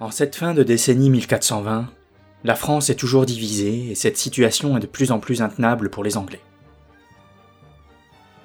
[0.00, 1.88] En cette fin de décennie 1420,
[2.42, 6.02] la France est toujours divisée et cette situation est de plus en plus intenable pour
[6.02, 6.40] les Anglais.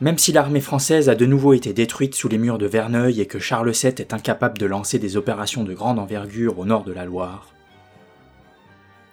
[0.01, 3.25] Même si l'armée française a de nouveau été détruite sous les murs de Verneuil et
[3.25, 6.91] que Charles VII est incapable de lancer des opérations de grande envergure au nord de
[6.91, 7.55] la Loire,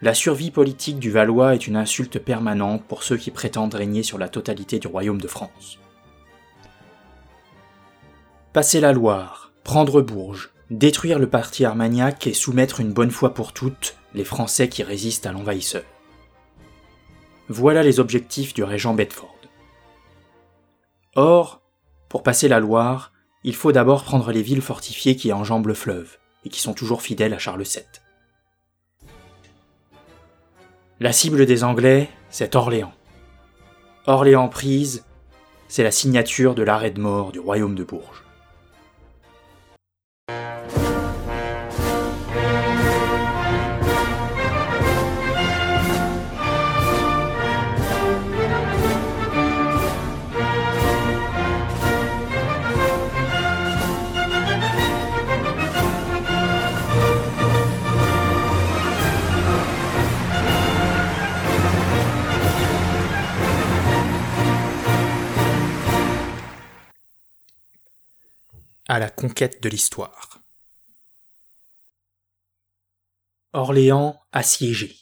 [0.02, 4.18] la survie politique du Valois est une insulte permanente pour ceux qui prétendent régner sur
[4.18, 5.78] la totalité du royaume de France.
[8.52, 13.52] Passer la Loire, prendre Bourges, détruire le parti armagnac et soumettre une bonne fois pour
[13.52, 15.84] toutes les Français qui résistent à l'envahisseur.
[17.48, 19.36] Voilà les objectifs du régent Bedford.
[21.14, 21.60] Or,
[22.08, 23.12] pour passer la Loire,
[23.44, 27.02] il faut d'abord prendre les villes fortifiées qui enjambent le fleuve et qui sont toujours
[27.02, 27.84] fidèles à Charles VII.
[31.00, 32.94] La cible des Anglais, c'est Orléans.
[34.06, 35.04] Orléans prise,
[35.68, 38.24] c'est la signature de l'arrêt de mort du royaume de Bourges.
[68.98, 70.40] La conquête de l'histoire.
[73.52, 74.96] Orléans assiégé.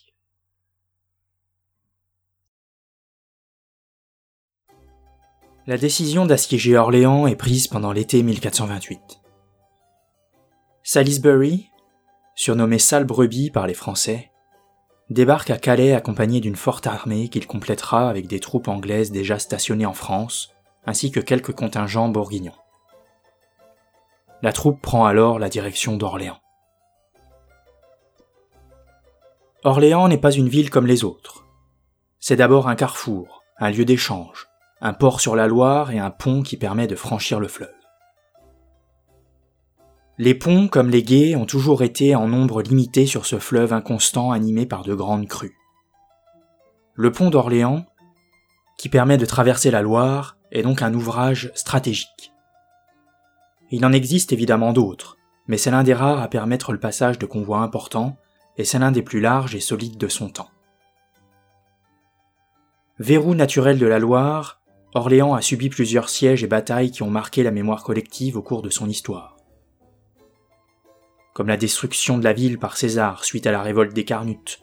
[5.67, 9.21] La décision d'assiéger Orléans est prise pendant l'été 1428.
[10.83, 11.71] Salisbury,
[12.35, 14.31] surnommé Sale Brebis par les Français,
[15.11, 19.87] débarque à Calais accompagné d'une forte armée qu'il complétera avec des troupes anglaises déjà stationnées
[19.87, 20.51] en France,
[20.87, 22.60] ainsi que quelques contingents bourguignons.
[24.43, 26.41] La troupe prend alors la direction d'Orléans.
[29.65, 31.45] Orléans n'est pas une ville comme les autres.
[32.19, 34.49] C'est d'abord un carrefour, un lieu d'échange,
[34.81, 37.69] un port sur la Loire et un pont qui permet de franchir le fleuve.
[40.17, 44.33] Les ponts, comme les guets, ont toujours été en nombre limité sur ce fleuve inconstant
[44.33, 45.57] animé par de grandes crues.
[46.95, 47.85] Le pont d'Orléans,
[48.79, 52.30] qui permet de traverser la Loire, est donc un ouvrage stratégique.
[53.71, 55.17] Il en existe évidemment d'autres,
[55.47, 58.17] mais c'est l'un des rares à permettre le passage de convois importants,
[58.57, 60.51] et c'est l'un des plus larges et solides de son temps.
[62.99, 64.61] Verrou naturel de la Loire,
[64.95, 68.63] Orléans a subi plusieurs sièges et batailles qui ont marqué la mémoire collective au cours
[68.63, 69.37] de son histoire.
[71.33, 74.61] Comme la destruction de la ville par César suite à la révolte des Carnutes,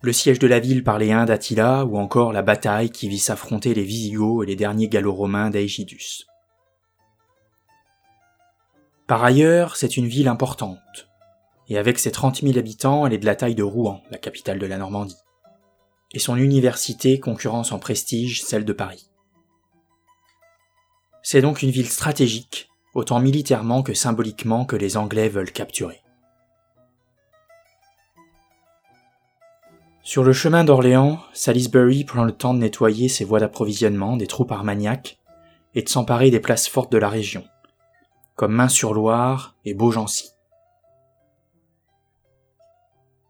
[0.00, 3.18] le siège de la ville par les Huns d'Attila ou encore la bataille qui vit
[3.18, 6.26] s'affronter les Visigoths et les derniers Gallo-Romains d'Aegidus.
[9.06, 11.08] Par ailleurs, c'est une ville importante,
[11.68, 14.58] et avec ses 30 000 habitants, elle est de la taille de Rouen, la capitale
[14.58, 15.16] de la Normandie.
[16.12, 19.08] Et son université concurrence en prestige celle de Paris.
[21.22, 26.02] C'est donc une ville stratégique, autant militairement que symboliquement que les Anglais veulent capturer.
[30.02, 34.52] Sur le chemin d'Orléans, Salisbury prend le temps de nettoyer ses voies d'approvisionnement des troupes
[34.52, 35.18] armagnacs
[35.74, 37.44] et de s'emparer des places fortes de la région,
[38.36, 40.30] comme Main-sur-Loire et Beaugency.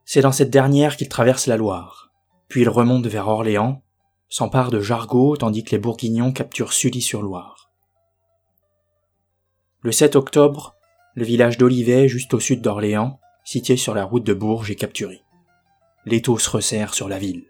[0.04, 2.10] C'est dans cette dernière qu'il traverse la Loire,
[2.48, 3.82] puis il remonte vers Orléans,
[4.28, 7.70] s'empare de Jargeau tandis que les Bourguignons capturent Sully-sur-Loire.
[9.82, 10.74] Le 7 octobre,
[11.14, 15.22] le village d'Olivet, juste au sud d'Orléans, situé sur la route de Bourges, est capturé.
[16.04, 17.46] L'étau se resserre sur la ville.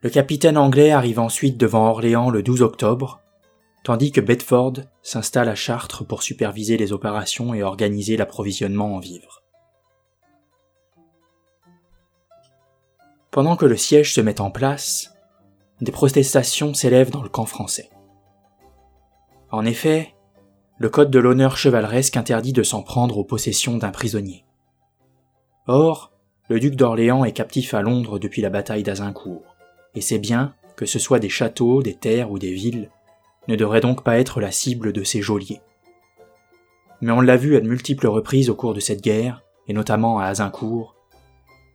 [0.00, 3.20] Le capitaine anglais arrive ensuite devant Orléans le 12 octobre,
[3.84, 9.42] tandis que Bedford s'installe à Chartres pour superviser les opérations et organiser l'approvisionnement en vivres.
[13.30, 15.12] Pendant que le siège se met en place,
[15.80, 17.90] des protestations s'élèvent dans le camp français.
[19.50, 20.14] En effet,
[20.78, 24.46] le code de l'honneur chevaleresque interdit de s'en prendre aux possessions d'un prisonnier.
[25.66, 26.12] Or,
[26.48, 29.56] le duc d'Orléans est captif à Londres depuis la bataille d'Azincourt,
[29.94, 32.90] et c'est bien, que ce soit des châteaux, des terres ou des villes,
[33.48, 35.60] ne devrait donc pas être la cible de ces geôliers.
[37.00, 40.18] Mais on l'a vu à de multiples reprises au cours de cette guerre, et notamment
[40.18, 40.96] à Azincourt,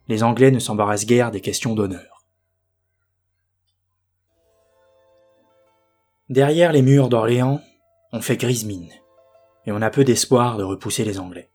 [0.08, 2.26] les Anglais ne s'embarrassent guère des questions d'honneur.
[6.30, 7.62] Derrière les murs d'Orléans,
[8.12, 8.92] on fait grise mine,
[9.66, 11.50] et on a peu d'espoir de repousser les Anglais.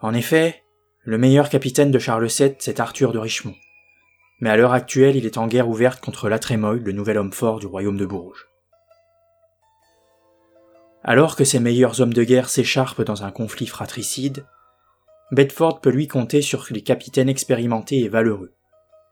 [0.00, 0.62] En effet,
[1.02, 3.54] le meilleur capitaine de Charles VII, c'est Arthur de Richmond,
[4.40, 7.32] mais à l'heure actuelle il est en guerre ouverte contre la Trémoille, le nouvel homme
[7.32, 8.48] fort du royaume de Bourges.
[11.02, 14.44] Alors que ses meilleurs hommes de guerre s'écharpent dans un conflit fratricide,
[15.30, 18.54] Bedford peut lui compter sur les capitaines expérimentés et valeureux,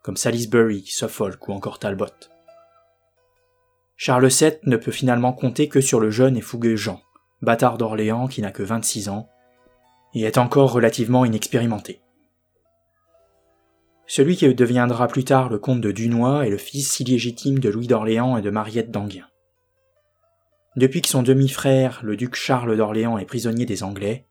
[0.03, 2.07] comme Salisbury, Suffolk ou encore Talbot.
[3.97, 7.01] Charles VII ne peut finalement compter que sur le jeune et fougueux Jean,
[7.43, 9.29] bâtard d'Orléans qui n'a que 26 ans,
[10.15, 12.01] et est encore relativement inexpérimenté.
[14.07, 17.89] Celui qui deviendra plus tard le comte de Dunois est le fils illégitime de Louis
[17.89, 19.27] d'Orléans et de Mariette d'Anguien.
[20.77, 24.27] Depuis que son demi-frère, le duc Charles d'Orléans, est prisonnier des Anglais,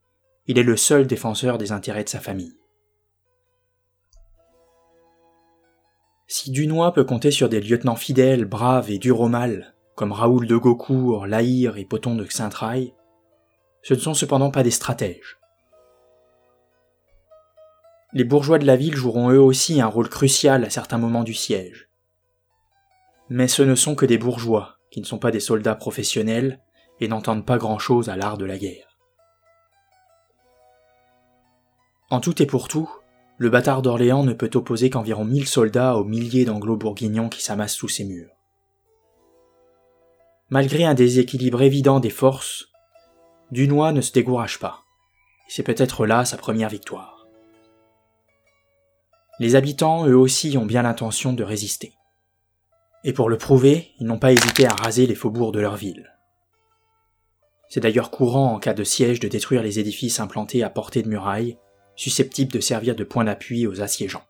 [0.48, 2.56] il est le seul défenseur des intérêts de sa famille.
[6.28, 10.48] Si Dunois peut compter sur des lieutenants fidèles, braves et durs au mal, comme Raoul
[10.48, 12.94] de Gaucourt, Lahire et Poton de Xaintrailles,
[13.84, 15.38] ce ne sont cependant pas des stratèges.
[18.16, 21.34] Les bourgeois de la ville joueront eux aussi un rôle crucial à certains moments du
[21.34, 21.90] siège.
[23.28, 26.62] Mais ce ne sont que des bourgeois, qui ne sont pas des soldats professionnels
[27.02, 28.98] et n'entendent pas grand-chose à l'art de la guerre.
[32.10, 32.90] En tout et pour tout,
[33.38, 37.90] le bâtard d'Orléans ne peut opposer qu'environ mille soldats aux milliers d'anglo-bourguignons qui s'amassent sous
[37.90, 38.32] ses murs.
[40.50, 42.70] Malgré un déséquilibre évident des forces,
[43.52, 44.86] Dunois ne se décourage pas,
[45.50, 47.15] c'est peut-être là sa première victoire.
[49.40, 51.94] Les habitants, eux aussi, ont bien l'intention de résister.
[53.04, 56.16] Et pour le prouver, ils n'ont pas hésité à raser les faubourgs de leur ville.
[57.70, 61.10] C'est d'ailleurs courant en cas de siège de détruire les édifices implantés à portée de
[61.10, 61.58] murailles,
[61.96, 64.26] susceptibles de servir de point d'appui aux assiégeants.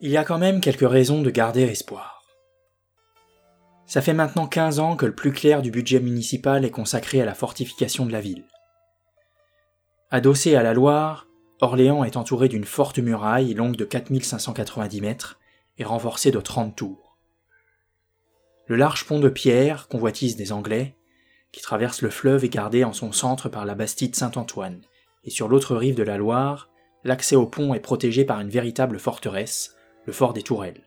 [0.00, 2.22] Il y a quand même quelques raisons de garder espoir.
[3.86, 7.24] Ça fait maintenant 15 ans que le plus clair du budget municipal est consacré à
[7.24, 8.44] la fortification de la ville.
[10.12, 11.26] Adossé à la Loire,
[11.60, 15.40] Orléans est entouré d'une forte muraille longue de 4590 mètres
[15.78, 17.18] et renforcée de 30 tours.
[18.66, 20.94] Le large pont de pierre, convoitise des Anglais,
[21.50, 24.80] qui traverse le fleuve est gardé en son centre par la bastide Saint-Antoine,
[25.24, 26.70] et sur l'autre rive de la Loire,
[27.02, 29.74] l'accès au pont est protégé par une véritable forteresse,
[30.04, 30.86] le fort des Tourelles,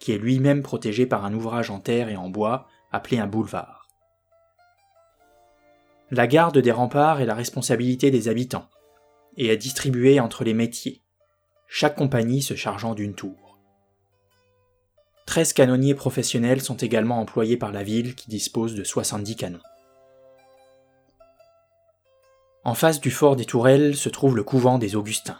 [0.00, 3.77] qui est lui-même protégé par un ouvrage en terre et en bois appelé un boulevard.
[6.10, 8.68] La garde des remparts est la responsabilité des habitants,
[9.36, 11.02] et est distribué entre les métiers,
[11.68, 13.58] chaque compagnie se chargeant d'une tour.
[15.26, 19.60] Treize canonniers professionnels sont également employés par la ville qui dispose de 70 canons.
[22.64, 25.38] En face du fort des Tourelles se trouve le couvent des Augustins,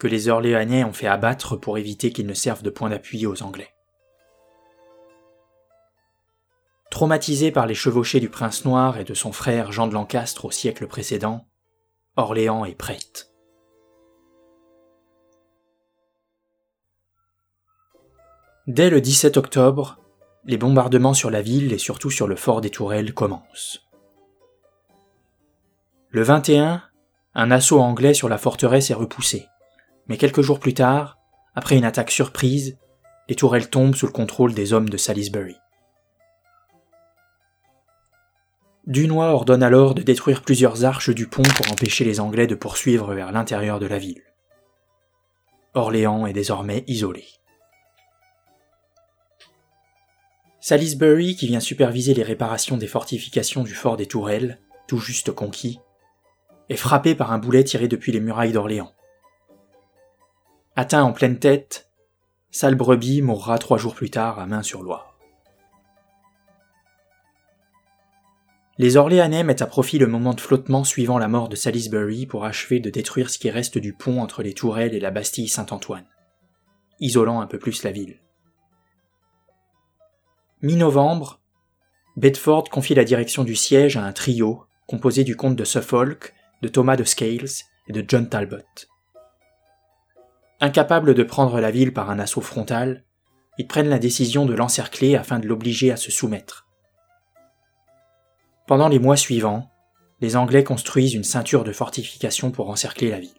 [0.00, 3.42] que les Orléanais ont fait abattre pour éviter qu'ils ne servent de point d'appui aux
[3.44, 3.70] Anglais.
[6.90, 10.50] Traumatisé par les chevauchés du prince noir et de son frère Jean de Lancastre au
[10.50, 11.46] siècle précédent,
[12.16, 13.32] Orléans est prête.
[18.66, 19.98] Dès le 17 octobre,
[20.44, 23.88] les bombardements sur la ville et surtout sur le fort des Tourelles commencent.
[26.10, 26.82] Le 21,
[27.34, 29.46] un assaut anglais sur la forteresse est repoussé,
[30.06, 31.18] mais quelques jours plus tard,
[31.54, 32.78] après une attaque surprise,
[33.28, 35.56] les tourelles tombent sous le contrôle des hommes de Salisbury.
[38.88, 43.12] Dunois ordonne alors de détruire plusieurs arches du pont pour empêcher les Anglais de poursuivre
[43.12, 44.22] vers l'intérieur de la ville.
[45.74, 47.26] Orléans est désormais isolé.
[50.60, 55.80] Salisbury, qui vient superviser les réparations des fortifications du fort des Tourelles, tout juste conquis,
[56.70, 58.94] est frappé par un boulet tiré depuis les murailles d'Orléans.
[60.76, 61.90] Atteint en pleine tête,
[62.50, 65.07] Sale Brebis mourra trois jours plus tard à Main-sur-Loire.
[68.78, 72.44] Les Orléanais mettent à profit le moment de flottement suivant la mort de Salisbury pour
[72.44, 76.06] achever de détruire ce qui reste du pont entre les Tourelles et la Bastille Saint-Antoine,
[77.00, 78.20] isolant un peu plus la ville.
[80.62, 81.40] Mi-novembre,
[82.16, 86.68] Bedford confie la direction du siège à un trio composé du comte de Suffolk, de
[86.68, 88.86] Thomas de Scales et de John Talbot.
[90.60, 93.04] Incapables de prendre la ville par un assaut frontal,
[93.58, 96.67] ils prennent la décision de l'encercler afin de l'obliger à se soumettre.
[98.68, 99.70] Pendant les mois suivants,
[100.20, 103.30] les Anglais construisent une ceinture de fortifications pour encercler la ville.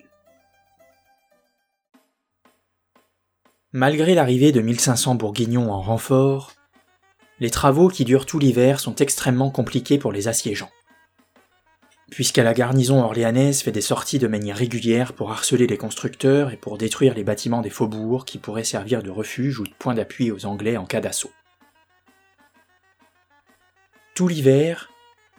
[3.72, 6.54] Malgré l'arrivée de 1500 bourguignons en renfort,
[7.40, 10.72] les travaux qui durent tout l'hiver sont extrêmement compliqués pour les assiégeants.
[12.10, 16.58] Puisque la garnison orléanaise fait des sorties de manière régulière pour harceler les constructeurs et
[16.58, 20.32] pour détruire les bâtiments des faubourgs qui pourraient servir de refuge ou de point d'appui
[20.32, 21.32] aux Anglais en cas d'assaut.
[24.16, 24.90] Tout l'hiver,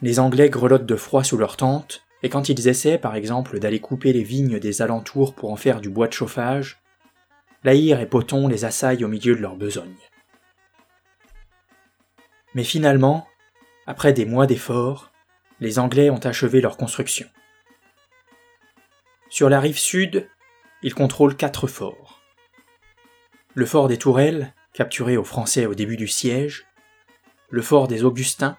[0.01, 3.79] les Anglais grelottent de froid sous leurs tentes, et quand ils essaient par exemple d'aller
[3.79, 6.81] couper les vignes des alentours pour en faire du bois de chauffage,
[7.63, 9.95] Laïr et Poton les assaillent au milieu de leur besogne.
[12.53, 13.27] Mais finalement,
[13.85, 15.11] après des mois d'efforts,
[15.59, 17.27] les Anglais ont achevé leur construction.
[19.29, 20.27] Sur la rive sud,
[20.81, 22.21] ils contrôlent quatre forts.
[23.53, 26.65] Le fort des Tourelles, capturé aux Français au début du siège,
[27.49, 28.57] le fort des Augustins,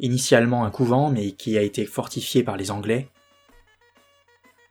[0.00, 3.08] initialement un couvent mais qui a été fortifié par les Anglais.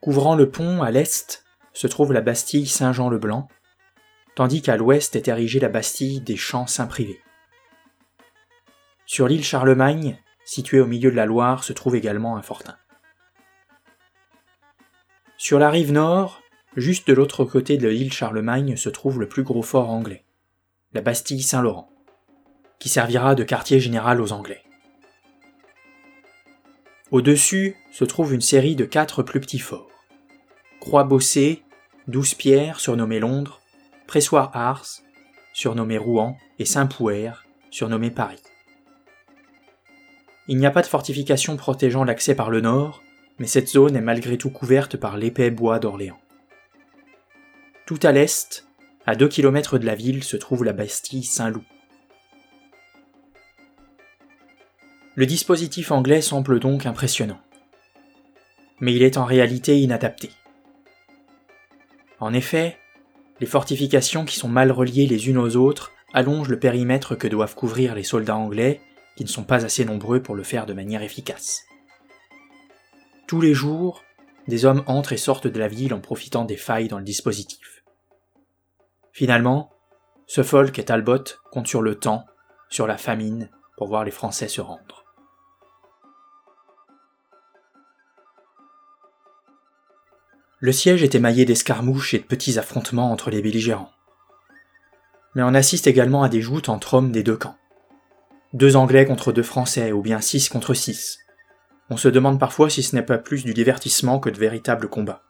[0.01, 1.43] Couvrant le pont à l'est
[1.73, 3.47] se trouve la Bastille Saint-Jean-le-Blanc,
[4.35, 7.21] tandis qu'à l'ouest est érigée la Bastille des Champs Saint-Privé.
[9.05, 12.77] Sur l'île Charlemagne, située au milieu de la Loire, se trouve également un fortin.
[15.37, 16.41] Sur la rive nord,
[16.75, 20.25] juste de l'autre côté de l'île Charlemagne, se trouve le plus gros fort anglais,
[20.93, 21.91] la Bastille Saint-Laurent,
[22.79, 24.63] qui servira de quartier général aux Anglais.
[27.11, 29.89] Au-dessus se trouve une série de quatre plus petits forts.
[30.79, 31.63] Croix-Bossé,
[32.07, 33.61] Douze-Pierres, surnommé Londres,
[34.05, 35.01] Pressoir-Ars,
[35.53, 37.31] surnommé Rouen, et Saint-Pouer,
[37.71, 38.43] surnommé Paris.
[40.47, 43.01] Il n'y a pas de fortification protégeant l'accès par le nord,
[43.39, 46.19] mais cette zone est malgré tout couverte par l'épais bois d'Orléans.
[47.87, 48.67] Tout à l'est,
[49.07, 51.65] à deux kilomètres de la ville, se trouve la Bastille Saint-Loup.
[55.19, 57.41] Le dispositif anglais semble donc impressionnant.
[58.79, 60.31] Mais il est en réalité inadapté.
[62.21, 62.77] En effet,
[63.41, 67.55] les fortifications qui sont mal reliées les unes aux autres allongent le périmètre que doivent
[67.55, 68.79] couvrir les soldats anglais
[69.17, 71.65] qui ne sont pas assez nombreux pour le faire de manière efficace.
[73.27, 74.05] Tous les jours,
[74.47, 77.83] des hommes entrent et sortent de la ville en profitant des failles dans le dispositif.
[79.11, 79.69] Finalement,
[80.27, 82.25] Suffolk et Talbot comptent sur le temps,
[82.69, 85.08] sur la famine, pour voir les Français se rendre.
[90.61, 93.91] Le siège est émaillé d'escarmouches et de petits affrontements entre les belligérants.
[95.33, 97.55] Mais on assiste également à des joutes entre hommes des deux camps.
[98.51, 101.19] Deux Anglais contre deux Français, ou bien six contre six.
[101.89, 105.23] On se demande parfois si ce n'est pas plus du divertissement que de véritables combats.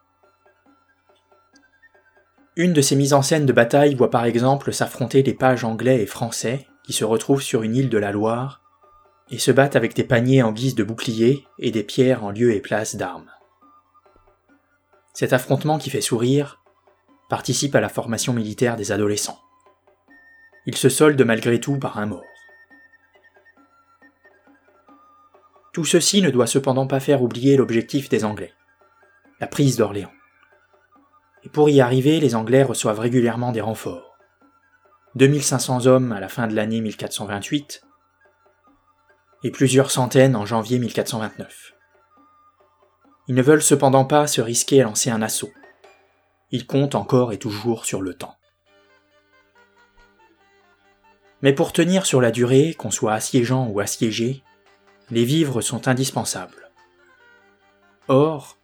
[2.55, 6.01] Une de ces mises en scène de bataille voit par exemple s'affronter les pages anglais
[6.01, 8.63] et français qui se retrouvent sur une île de la Loire
[9.29, 12.51] et se battent avec des paniers en guise de boucliers et des pierres en lieu
[12.53, 13.29] et place d'armes.
[15.19, 16.63] Cet affrontement qui fait sourire
[17.27, 19.41] participe à la formation militaire des adolescents.
[20.65, 22.23] Il se solde malgré tout par un mort.
[25.73, 28.53] Tout ceci ne doit cependant pas faire oublier l'objectif des Anglais,
[29.41, 30.13] la prise d'Orléans.
[31.43, 34.17] Et pour y arriver, les Anglais reçoivent régulièrement des renforts.
[35.15, 37.81] 2500 hommes à la fin de l'année 1428
[39.43, 41.73] et plusieurs centaines en janvier 1429.
[43.29, 45.51] Ils ne veulent cependant pas se risquer à lancer un assaut.
[46.49, 48.35] Ils comptent encore et toujours sur le temps.
[51.43, 54.41] Mais pour tenir sur la durée, qu'on soit assiégeant ou assiégé,
[55.11, 56.71] les vivres sont indispensables.
[58.07, 58.57] Or,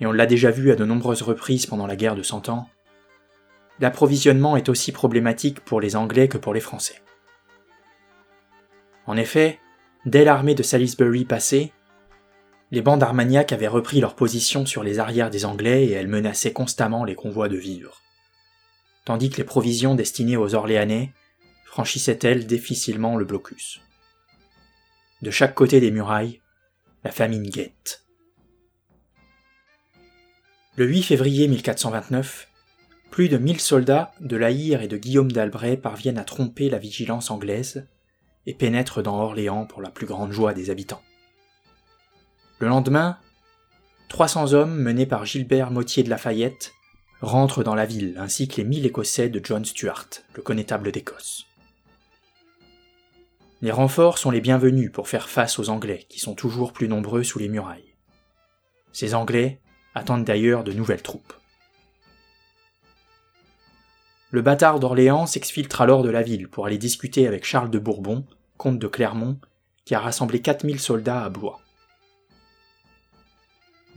[0.00, 2.68] et on l'a déjà vu à de nombreuses reprises pendant la guerre de Cent Ans,
[3.80, 7.00] l'approvisionnement est aussi problématique pour les Anglais que pour les Français.
[9.06, 9.58] En effet,
[10.04, 11.72] dès l'armée de Salisbury passée,
[12.70, 16.52] les bandes armagnacs avaient repris leur position sur les arrières des Anglais et elles menaçaient
[16.52, 18.02] constamment les convois de vivres.
[19.06, 21.12] Tandis que les provisions destinées aux Orléanais
[21.64, 23.80] franchissaient elles difficilement le blocus.
[25.22, 26.40] De chaque côté des murailles,
[27.04, 28.04] la famine guette.
[30.76, 32.48] Le 8 février 1429,
[33.10, 37.30] plus de 1000 soldats de Laïr et de Guillaume d'Albret parviennent à tromper la vigilance
[37.30, 37.88] anglaise
[38.46, 41.02] et pénètrent dans Orléans pour la plus grande joie des habitants.
[42.60, 43.18] Le lendemain,
[44.08, 46.74] 300 hommes menés par Gilbert Mottier de Lafayette
[47.20, 51.46] rentrent dans la ville ainsi que les 1000 Écossais de John Stuart, le connétable d'Écosse.
[53.62, 57.22] Les renforts sont les bienvenus pour faire face aux Anglais, qui sont toujours plus nombreux
[57.22, 57.94] sous les murailles.
[58.92, 59.60] Ces Anglais
[59.94, 61.34] attendent d'ailleurs de nouvelles troupes.
[64.32, 68.26] Le bâtard d'Orléans s'exfiltre alors de la ville pour aller discuter avec Charles de Bourbon,
[68.56, 69.38] comte de Clermont,
[69.84, 71.60] qui a rassemblé 4000 soldats à Blois.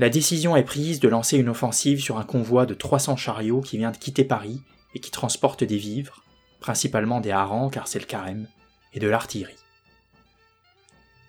[0.01, 3.77] La décision est prise de lancer une offensive sur un convoi de 300 chariots qui
[3.77, 4.60] vient de quitter Paris
[4.96, 6.24] et qui transporte des vivres,
[6.60, 8.48] principalement des harengs car c'est le carême,
[8.96, 9.63] et de l'artillerie.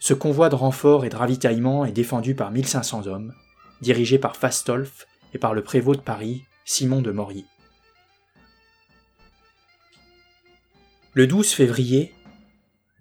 [0.00, 3.35] Ce convoi de renfort et de ravitaillement est défendu par 1500 hommes,
[3.83, 7.45] dirigé par Fastolf et par le prévôt de Paris, Simon de Morier.
[11.12, 12.14] Le 12 février,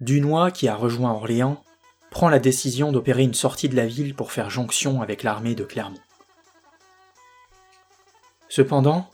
[0.02, 1.64] Dunois, qui a rejoint Orléans,
[2.12, 5.64] prend la décision d'opérer une sortie de la ville pour faire jonction avec l'armée de
[5.64, 5.98] Clermont.
[8.48, 9.10] Cependant,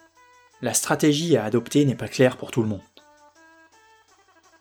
[0.60, 2.82] la stratégie à adopter n'est pas claire pour tout le monde.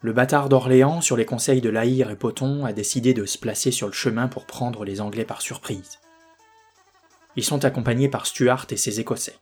[0.02, 3.72] le bâtard d'Orléans, sur les conseils de Laïr et Poton, a décidé de se placer
[3.72, 6.00] sur le chemin pour prendre les Anglais par surprise.
[7.36, 9.40] Ils sont accompagnés par Stuart et ses Écossais.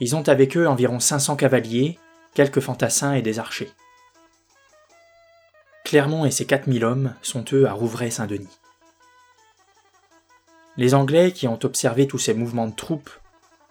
[0.00, 1.98] Ils ont avec eux environ 500 cavaliers,
[2.34, 3.70] quelques fantassins et des archers.
[5.86, 8.58] Clermont et ses 4000 hommes sont eux à Rouvray-Saint-Denis.
[10.76, 13.10] Les Anglais, qui ont observé tous ces mouvements de troupes,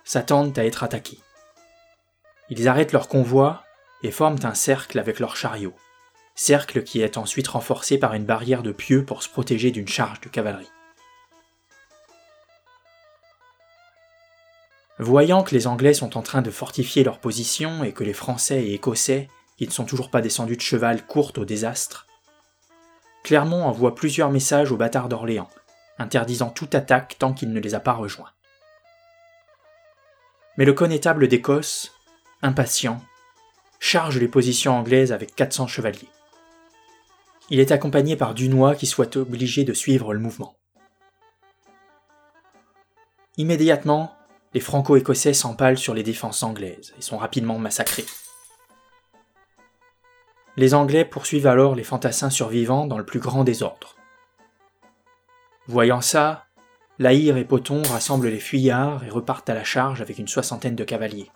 [0.05, 1.19] s'attendent à être attaqués.
[2.50, 3.65] Ils arrêtent leur convoi
[4.01, 5.75] et forment un cercle avec leurs chariots,
[6.36, 10.22] cercle qui est ensuite renforcé par une barrière de pieux pour se protéger d'une charge
[10.22, 10.72] de cavalerie.
[15.00, 18.63] Voyant que les Anglais sont en train de fortifier leur position et que les Français
[18.63, 22.05] et Écossais, qui ne sont toujours pas descendus de cheval, courent au désastre,
[23.25, 25.50] Clermont envoie plusieurs messages aux bâtards d'Orléans
[25.98, 28.29] interdisant toute attaque tant qu'il ne les a pas rejoints.
[30.58, 31.91] Mais le connétable d'Écosse,
[32.44, 33.01] impatient,
[33.79, 36.10] charge les positions anglaises avec 400 chevaliers.
[37.50, 40.55] Il est accompagné par Dunois qui soit obligé de suivre le mouvement.
[43.38, 44.13] Immédiatement,
[44.53, 48.05] les franco-écossais s'empalent sur les défenses anglaises et sont rapidement massacrés.
[50.58, 53.96] Les Anglais poursuivent alors les fantassins survivants dans le plus grand désordre.
[55.68, 56.46] Voyant ça,
[56.98, 60.84] Laïr et Poton rassemblent les fuyards et repartent à la charge avec une soixantaine de
[60.86, 61.30] cavaliers.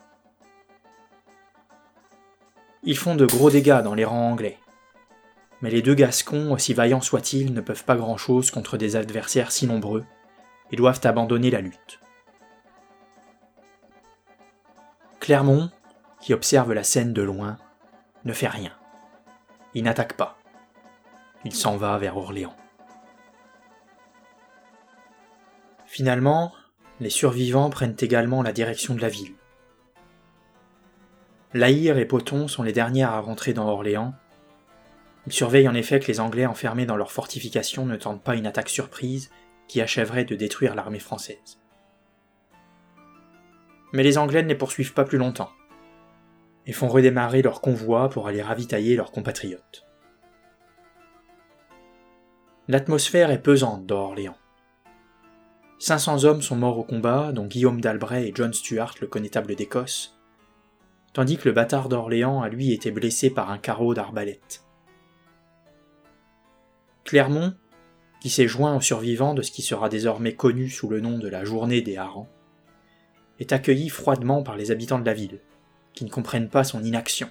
[2.84, 4.58] Ils font de gros dégâts dans les rangs anglais.
[5.62, 9.68] Mais les deux Gascons, aussi vaillants soient-ils, ne peuvent pas grand-chose contre des adversaires si
[9.68, 10.06] nombreux
[10.72, 12.00] et doivent abandonner la lutte.
[15.20, 15.70] Clermont,
[16.22, 17.58] qui observe la scène de loin,
[18.24, 18.79] ne fait rien.
[19.74, 20.38] Il n'attaque pas.
[21.46, 22.56] Il s'en va vers Orléans.
[25.86, 26.54] Finalement,
[27.00, 29.36] les survivants prennent également la direction de la ville.
[31.54, 34.14] Laïr et Poton sont les dernières à rentrer dans Orléans.
[35.26, 38.48] Ils surveillent en effet que les Anglais enfermés dans leurs fortifications ne tentent pas une
[38.48, 39.30] attaque surprise
[39.68, 41.60] qui achèverait de détruire l'armée française.
[43.94, 45.52] Mais les Anglais ne les poursuivent pas plus longtemps
[46.70, 49.88] et font redémarrer leur convoi pour aller ravitailler leurs compatriotes.
[52.68, 54.38] L'atmosphère est pesante dans Orléans.
[55.80, 60.20] 500 hommes sont morts au combat, dont Guillaume d'Albret et John Stuart, le connétable d'Écosse,
[61.12, 64.64] tandis que le bâtard d'Orléans a lui été blessé par un carreau d'arbalète.
[67.04, 67.56] Clermont,
[68.22, 71.28] qui s'est joint aux survivants de ce qui sera désormais connu sous le nom de
[71.28, 72.30] la Journée des Harengs,
[73.40, 75.40] est accueilli froidement par les habitants de la ville,
[76.06, 77.30] ne comprennent pas son inaction.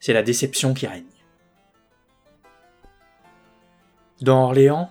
[0.00, 1.04] C'est la déception qui règne.
[4.20, 4.90] Dans Orléans,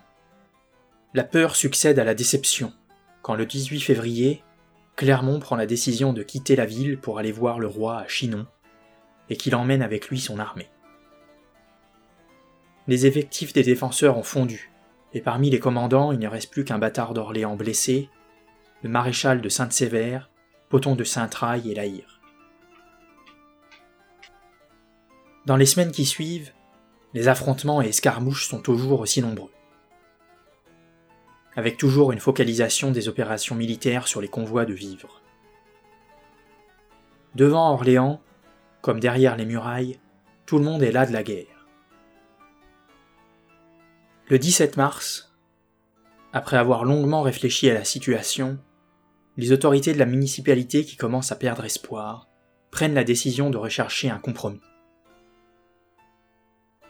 [1.13, 2.73] la peur succède à la déception,
[3.21, 4.43] quand le 18 février,
[4.95, 8.45] Clermont prend la décision de quitter la ville pour aller voir le roi à Chinon,
[9.29, 10.69] et qu'il emmène avec lui son armée.
[12.87, 14.71] Les effectifs des défenseurs ont fondu,
[15.13, 18.09] et parmi les commandants il ne reste plus qu'un bâtard d'Orléans blessé,
[18.83, 20.29] le maréchal de Sainte-Sévère,
[20.69, 22.14] Poton de Saint-Traille et Laïr.
[25.45, 26.51] Dans les semaines qui suivent,
[27.13, 29.51] les affrontements et escarmouches sont toujours aussi nombreux
[31.55, 35.21] avec toujours une focalisation des opérations militaires sur les convois de vivres.
[37.33, 38.21] Devant Orléans,
[38.81, 39.99] comme derrière les murailles,
[40.45, 41.67] tout le monde est là de la guerre.
[44.27, 45.33] Le 17 mars,
[46.33, 48.57] après avoir longuement réfléchi à la situation,
[49.37, 52.27] les autorités de la municipalité qui commencent à perdre espoir
[52.71, 54.61] prennent la décision de rechercher un compromis.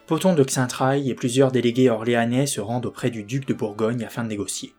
[0.07, 4.23] Poton de Xaintrailles et plusieurs délégués orléanais se rendent auprès du duc de Bourgogne afin
[4.23, 4.75] de négocier.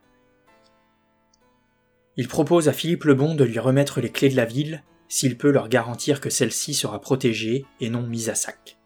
[2.16, 5.36] Il propose à Philippe le Bon de lui remettre les clés de la ville s'il
[5.36, 8.78] peut leur garantir que celle-ci sera protégée et non mise à sac.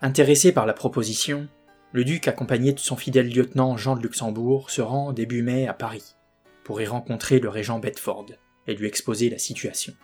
[0.00, 1.48] Intéressé par la proposition,
[1.92, 5.74] le duc accompagné de son fidèle lieutenant Jean de Luxembourg se rend début mai à
[5.74, 6.14] Paris
[6.62, 8.26] pour y rencontrer le régent Bedford
[8.66, 9.94] et lui exposer la situation.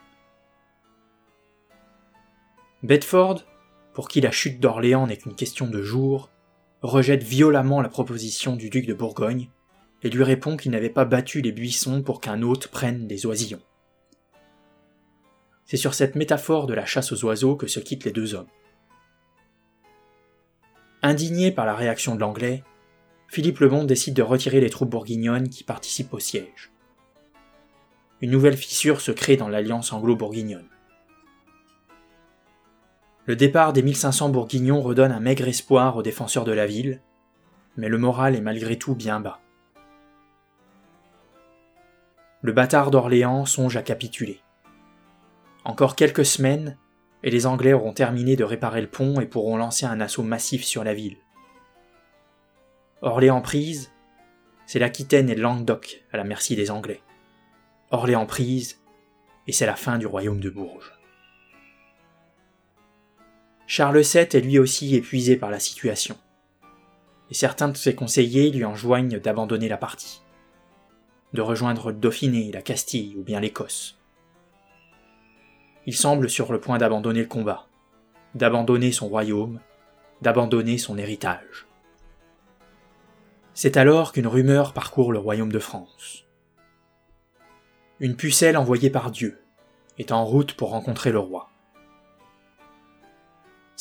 [2.83, 3.45] Bedford
[3.93, 6.31] pour qui la chute d'Orléans n'est qu'une question de jours,
[6.83, 9.51] rejette violemment la proposition du duc de Bourgogne
[10.03, 13.63] et lui répond qu'il n'avait pas battu les buissons pour qu'un hôte prenne des oisillons.
[15.67, 18.49] C'est sur cette métaphore de la chasse aux oiseaux que se quittent les deux hommes.
[21.03, 22.65] Indigné par la réaction de l'Anglais,
[23.29, 26.73] Philippe le Bon décide de retirer les troupes bourguignonnes qui participent au siège.
[28.21, 30.69] Une nouvelle fissure se crée dans l'alliance anglo-bourguignonne.
[33.27, 37.03] Le départ des 1500 bourguignons redonne un maigre espoir aux défenseurs de la ville,
[37.77, 39.41] mais le moral est malgré tout bien bas.
[42.43, 44.41] Le bâtard d'Orléans songe à capituler.
[45.65, 46.79] Encore quelques semaines,
[47.23, 50.65] et les Anglais auront terminé de réparer le pont et pourront lancer un assaut massif
[50.65, 51.19] sur la ville.
[53.03, 53.93] Orléans prise,
[54.65, 57.03] c'est l'Aquitaine et le Languedoc à la merci des Anglais.
[57.91, 58.81] Orléans prise,
[59.47, 61.00] et c'est la fin du royaume de Bourges.
[63.73, 66.17] Charles VII est lui aussi épuisé par la situation,
[67.31, 70.23] et certains de ses conseillers lui enjoignent d'abandonner la partie,
[71.35, 73.97] de rejoindre le Dauphiné, la Castille ou bien l'Écosse.
[75.87, 77.69] Il semble sur le point d'abandonner le combat,
[78.35, 79.61] d'abandonner son royaume,
[80.21, 81.69] d'abandonner son héritage.
[83.55, 86.27] C'est alors qu'une rumeur parcourt le royaume de France.
[88.01, 89.41] Une pucelle envoyée par Dieu
[89.97, 91.50] est en route pour rencontrer le roi.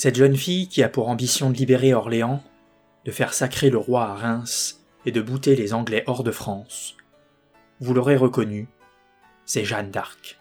[0.02, 2.42] Cette jeune fille qui a pour ambition de libérer Orléans,
[3.04, 6.96] de faire sacrer le roi à Reims et de bouter les Anglais hors de France,
[7.82, 8.70] vous l'aurez reconnue,
[9.44, 10.39] c'est Jeanne d'Arc.